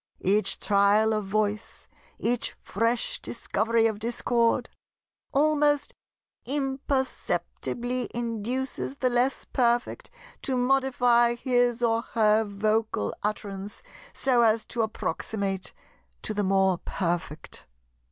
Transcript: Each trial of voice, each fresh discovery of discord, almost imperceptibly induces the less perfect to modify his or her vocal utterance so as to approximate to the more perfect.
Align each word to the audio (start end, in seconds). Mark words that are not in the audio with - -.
Each 0.23 0.57
trial 0.57 1.13
of 1.13 1.25
voice, 1.27 1.87
each 2.17 2.53
fresh 2.59 3.21
discovery 3.21 3.85
of 3.85 3.99
discord, 3.99 4.67
almost 5.31 5.93
imperceptibly 6.43 8.09
induces 8.11 8.95
the 8.97 9.11
less 9.11 9.45
perfect 9.45 10.09
to 10.41 10.57
modify 10.57 11.35
his 11.35 11.83
or 11.83 12.01
her 12.17 12.43
vocal 12.43 13.13
utterance 13.21 13.83
so 14.11 14.41
as 14.41 14.65
to 14.65 14.81
approximate 14.81 15.71
to 16.23 16.33
the 16.33 16.43
more 16.43 16.79
perfect. 16.79 17.67